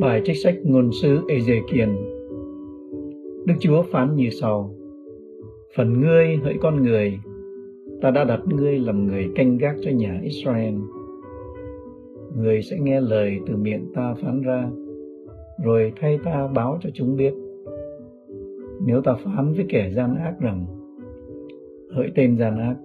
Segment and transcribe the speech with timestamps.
[0.00, 1.96] Bài trích sách ngôn sứ Ezekiel.
[3.44, 4.74] Đức Chúa phán như sau,
[5.76, 7.18] Phần ngươi hỡi con người,
[8.00, 10.74] Ta đã đặt ngươi làm người canh gác cho nhà Israel.
[12.36, 14.70] Người sẽ nghe lời từ miệng ta phán ra,
[15.64, 17.34] Rồi thay ta báo cho chúng biết.
[18.86, 20.66] Nếu ta phán với kẻ gian ác rằng,
[21.90, 22.76] Hỡi tên gian ác,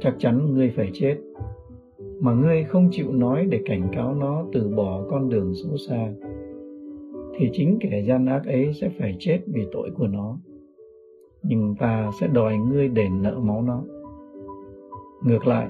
[0.00, 1.16] Chắc chắn ngươi phải chết,
[2.20, 6.12] mà ngươi không chịu nói để cảnh cáo nó từ bỏ con đường xấu xa
[7.38, 10.38] thì chính kẻ gian ác ấy sẽ phải chết vì tội của nó.
[11.42, 13.82] Nhưng ta sẽ đòi ngươi đền nợ máu nó.
[15.24, 15.68] Ngược lại,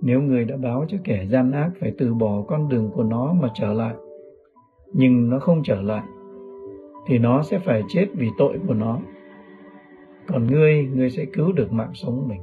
[0.00, 3.32] nếu ngươi đã báo cho kẻ gian ác phải từ bỏ con đường của nó
[3.32, 3.94] mà trở lại,
[4.92, 6.04] nhưng nó không trở lại,
[7.06, 8.98] thì nó sẽ phải chết vì tội của nó.
[10.26, 12.40] Còn ngươi ngươi sẽ cứu được mạng sống mình.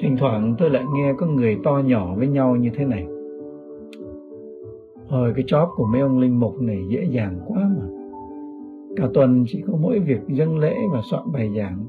[0.00, 3.06] Thỉnh thoảng tôi lại nghe có người to nhỏ với nhau như thế này.
[5.08, 7.86] Hồi cái chóp của mấy ông linh mục này dễ dàng quá mà.
[8.96, 11.84] Cả tuần chỉ có mỗi việc dâng lễ và soạn bài giảng.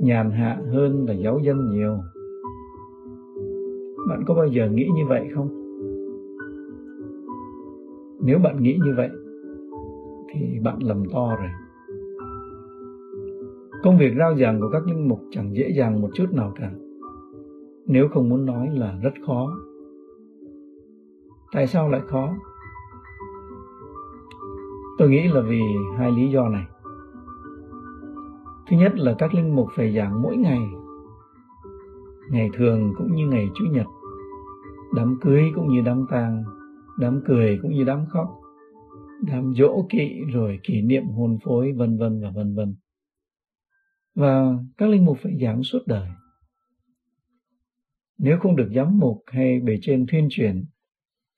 [0.00, 1.96] Nhàn hạ hơn là giáo dân nhiều.
[4.08, 5.48] Bạn có bao giờ nghĩ như vậy không?
[8.20, 9.08] Nếu bạn nghĩ như vậy,
[10.32, 11.50] thì bạn lầm to rồi.
[13.82, 16.70] Công việc rao giảng của các linh mục chẳng dễ dàng một chút nào cả
[17.86, 19.52] nếu không muốn nói là rất khó.
[21.52, 22.34] Tại sao lại khó?
[24.98, 25.60] Tôi nghĩ là vì
[25.98, 26.64] hai lý do này.
[28.70, 30.60] Thứ nhất là các linh mục phải giảng mỗi ngày.
[32.30, 33.86] Ngày thường cũng như ngày chủ nhật.
[34.96, 36.44] Đám cưới cũng như đám tang,
[36.98, 38.40] đám cười cũng như đám khóc,
[39.26, 42.74] đám dỗ kỵ rồi kỷ niệm hôn phối, vân vân và vân vân.
[44.14, 46.08] Và các linh mục phải giảng suốt đời
[48.18, 50.64] nếu không được giám mục hay bề trên thuyên truyền,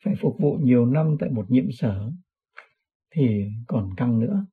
[0.05, 2.11] phải phục vụ nhiều năm tại một nhiệm sở,
[3.15, 4.47] thì còn căng nữa.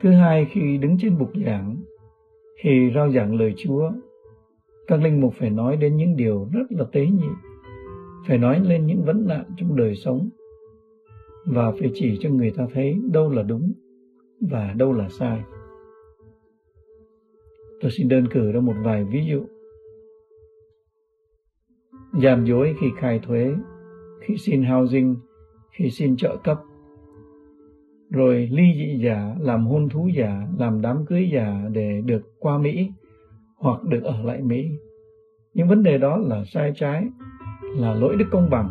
[0.00, 1.82] Thứ hai, khi đứng trên bục giảng,
[2.62, 3.92] khi rao giảng lời Chúa,
[4.86, 7.28] các linh mục phải nói đến những điều rất là tế nhị,
[8.26, 10.28] phải nói lên những vấn nạn trong đời sống
[11.46, 13.72] và phải chỉ cho người ta thấy đâu là đúng
[14.40, 15.42] và đâu là sai.
[17.80, 19.46] Tôi xin đơn cử ra một vài ví dụ
[22.14, 23.54] gian dối khi khai thuế,
[24.20, 25.16] khi xin housing,
[25.70, 26.58] khi xin trợ cấp,
[28.10, 32.58] rồi ly dị giả, làm hôn thú giả, làm đám cưới giả để được qua
[32.58, 32.90] Mỹ
[33.56, 34.68] hoặc được ở lại Mỹ.
[35.54, 37.06] Những vấn đề đó là sai trái,
[37.76, 38.70] là lỗi đức công bằng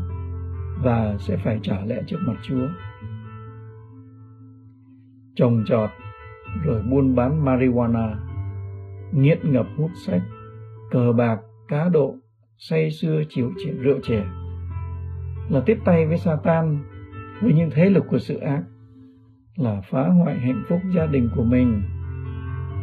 [0.84, 2.68] và sẽ phải trả lẽ trước mặt Chúa.
[5.36, 5.90] Trồng trọt,
[6.64, 8.16] rồi buôn bán marijuana,
[9.14, 10.22] nghiện ngập hút sách,
[10.92, 12.16] cờ bạc, cá độ,
[12.70, 14.24] say sưa chịu chuyện rượu chè,
[15.50, 16.80] là tiếp tay với Satan,
[17.42, 18.64] với những thế lực của sự ác,
[19.56, 21.82] là phá hoại hạnh phúc gia đình của mình,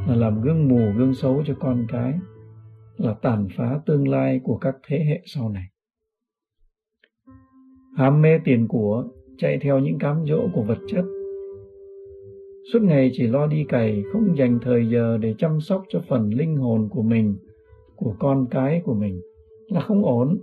[0.06, 2.14] là làm gương mù, gương xấu cho con cái,
[2.96, 5.64] là tàn phá tương lai của các thế hệ sau này.
[7.96, 9.04] Ham mê tiền của
[9.36, 11.04] chạy theo những cám dỗ của vật chất.
[12.72, 16.30] Suốt ngày chỉ lo đi cày, không dành thời giờ để chăm sóc cho phần
[16.34, 17.36] linh hồn của mình,
[17.96, 19.20] của con cái của mình
[19.68, 20.38] là không ổn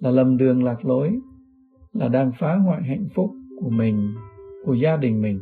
[0.00, 1.18] là lầm đường lạc lối
[1.92, 3.30] là đang phá hoại hạnh phúc
[3.60, 4.14] của mình
[4.64, 5.40] của gia đình mình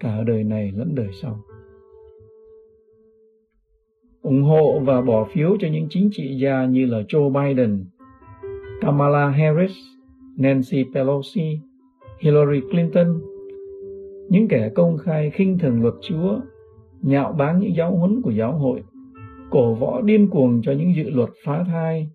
[0.00, 1.38] cả đời này lẫn đời sau.
[4.22, 7.84] Ủng hộ và bỏ phiếu cho những chính trị gia như là Joe Biden,
[8.80, 9.72] Kamala Harris,
[10.36, 11.58] Nancy Pelosi,
[12.20, 13.20] Hillary Clinton,
[14.28, 16.40] những kẻ công khai khinh thường luật Chúa,
[17.02, 18.82] nhạo báng những giáo huấn của giáo hội,
[19.50, 22.08] cổ võ điên cuồng cho những dự luật phá thai,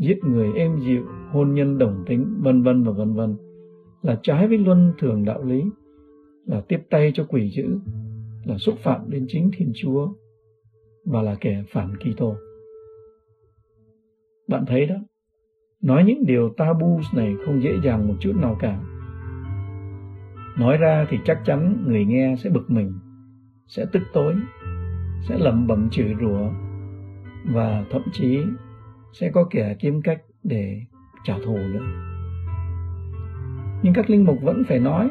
[0.00, 3.36] giết người êm dịu, hôn nhân đồng tính, vân vân và vân vân
[4.02, 5.64] là trái với luân thường đạo lý,
[6.46, 7.78] là tiếp tay cho quỷ dữ,
[8.44, 10.08] là xúc phạm đến chính Thiên Chúa
[11.06, 12.34] và là kẻ phản Kitô.
[14.48, 14.96] Bạn thấy đó,
[15.82, 18.80] nói những điều tabu này không dễ dàng một chút nào cả.
[20.58, 22.92] Nói ra thì chắc chắn người nghe sẽ bực mình,
[23.66, 24.34] sẽ tức tối,
[25.28, 26.50] sẽ lẩm bẩm chửi rủa
[27.54, 28.38] và thậm chí
[29.12, 30.80] sẽ có kẻ kiếm cách để
[31.24, 31.84] trả thù nữa.
[33.82, 35.08] Nhưng các linh mục vẫn phải nói,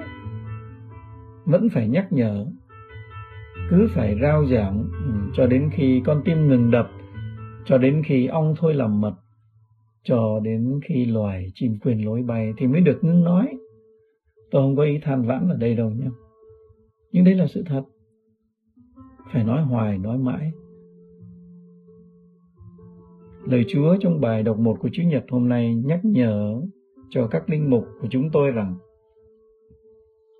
[1.45, 2.45] vẫn phải nhắc nhở,
[3.69, 6.89] cứ phải rao giảng ừ, cho đến khi con tim ngừng đập,
[7.65, 9.13] cho đến khi ong thôi làm mật,
[10.03, 13.57] cho đến khi loài chim quyền lối bay thì mới được ngưng nói.
[14.51, 16.07] Tôi không có ý than vãn ở đây đâu nhé.
[17.11, 17.83] Nhưng đây là sự thật.
[19.33, 20.51] Phải nói hoài, nói mãi.
[23.45, 26.61] Lời Chúa trong bài đọc một của Chúa Nhật hôm nay nhắc nhở
[27.09, 28.77] cho các linh mục của chúng tôi rằng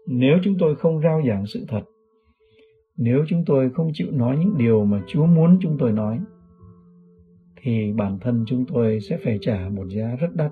[0.08, 1.82] nếu chúng tôi không rao giảng sự thật,
[2.98, 6.20] nếu chúng tôi không chịu nói những điều mà Chúa muốn chúng tôi nói,
[7.62, 10.52] thì bản thân chúng tôi sẽ phải trả một giá rất đắt.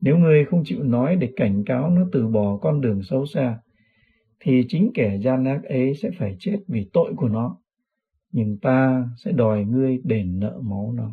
[0.00, 3.58] Nếu người không chịu nói để cảnh cáo nó từ bỏ con đường xấu xa,
[4.40, 7.58] thì chính kẻ gian ác ấy sẽ phải chết vì tội của nó,
[8.34, 11.10] nhưng ta sẽ đòi ngươi đền nợ máu nó.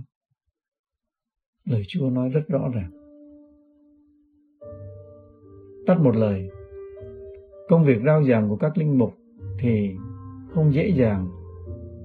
[1.65, 2.91] Lời Chúa nói rất rõ ràng.
[5.88, 6.50] Tắt một lời,
[7.68, 9.13] công việc rao giảng của các linh mục
[9.59, 9.91] thì
[10.53, 11.27] không dễ dàng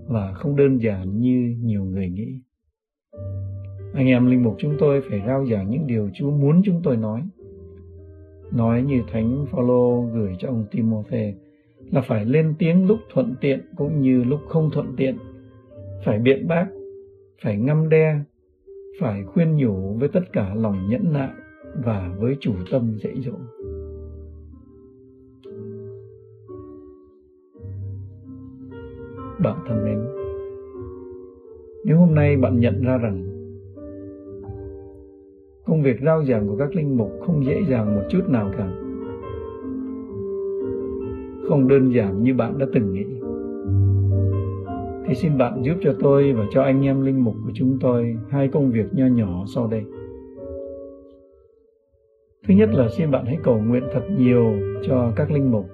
[0.09, 2.41] và không đơn giản như nhiều người nghĩ.
[3.95, 6.97] Anh em linh mục chúng tôi phải rao giảng những điều Chúa muốn chúng tôi
[6.97, 7.29] nói.
[8.53, 11.35] Nói như Thánh Phaolô gửi cho ông Timothy
[11.91, 15.17] là phải lên tiếng lúc thuận tiện cũng như lúc không thuận tiện,
[16.05, 16.67] phải biện bác,
[17.43, 18.21] phải ngâm đe,
[19.01, 21.31] phải khuyên nhủ với tất cả lòng nhẫn nại
[21.85, 23.33] và với chủ tâm dạy dỗ.
[29.39, 30.05] Bạn thân mến,
[31.85, 33.23] nếu hôm nay bạn nhận ra rằng
[35.65, 38.86] công việc rao giảng của các linh mục không dễ dàng một chút nào cả,
[41.49, 43.05] không đơn giản như bạn đã từng nghĩ,
[45.07, 48.17] thì xin bạn giúp cho tôi và cho anh em linh mục của chúng tôi
[48.29, 49.83] hai công việc nho nhỏ sau đây.
[52.49, 54.53] Thứ nhất là xin bạn hãy cầu nguyện thật nhiều
[54.83, 55.67] cho các linh mục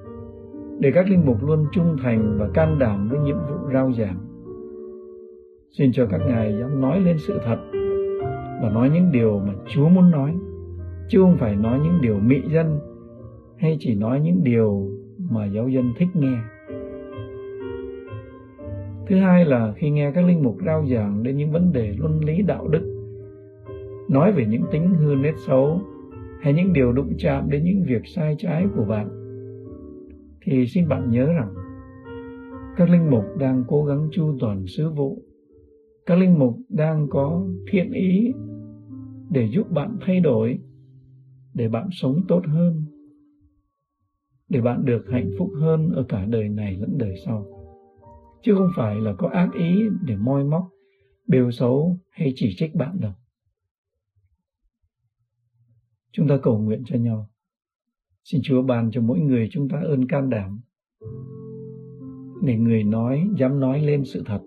[0.78, 4.18] để các linh mục luôn trung thành và can đảm với nhiệm vụ rao giảng.
[5.78, 7.56] Xin cho các ngài dám nói lên sự thật
[8.62, 10.34] và nói những điều mà Chúa muốn nói,
[11.08, 12.78] chứ không phải nói những điều mị dân
[13.58, 14.88] hay chỉ nói những điều
[15.32, 16.38] mà giáo dân thích nghe.
[19.06, 22.24] Thứ hai là khi nghe các linh mục rao giảng đến những vấn đề luân
[22.24, 22.92] lý đạo đức,
[24.10, 25.80] nói về những tính hư nết xấu
[26.42, 29.08] hay những điều đụng chạm đến những việc sai trái của bạn
[30.44, 31.54] thì xin bạn nhớ rằng
[32.76, 35.22] các linh mục đang cố gắng chu toàn sứ vụ
[36.06, 38.32] các linh mục đang có thiện ý
[39.30, 40.58] để giúp bạn thay đổi
[41.54, 42.84] để bạn sống tốt hơn
[44.52, 47.46] để bạn được hạnh phúc hơn ở cả đời này lẫn đời sau.
[48.42, 50.68] Chứ không phải là có ác ý để moi móc,
[51.26, 53.12] bêu xấu hay chỉ trích bạn đâu.
[56.12, 57.30] Chúng ta cầu nguyện cho nhau.
[58.24, 60.60] Xin Chúa ban cho mỗi người chúng ta ơn can đảm
[62.42, 64.40] để người nói dám nói lên sự thật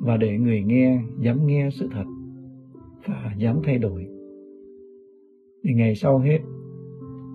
[0.00, 2.04] và để người nghe dám nghe sự thật
[3.06, 4.06] và dám thay đổi.
[5.62, 6.38] Để ngày sau hết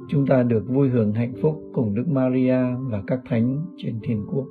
[0.10, 2.58] chúng ta được vui hưởng hạnh phúc cùng Đức Maria
[2.90, 4.46] và các thánh trên thiên quốc.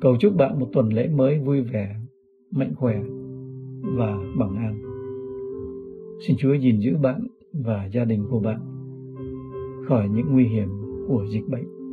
[0.00, 1.96] Cầu chúc bạn một tuần lễ mới vui vẻ,
[2.50, 3.02] mạnh khỏe
[3.82, 4.82] và bằng an.
[6.26, 8.60] Xin Chúa gìn giữ bạn và gia đình của bạn
[9.88, 10.68] khỏi những nguy hiểm
[11.08, 11.85] của dịch bệnh.